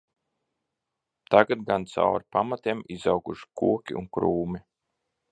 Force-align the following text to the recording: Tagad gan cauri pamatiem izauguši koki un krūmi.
Tagad 1.31 1.61
gan 1.67 1.83
cauri 1.91 2.25
pamatiem 2.35 2.79
izauguši 2.95 3.45
koki 3.61 3.99
un 4.01 4.07
krūmi. 4.19 4.63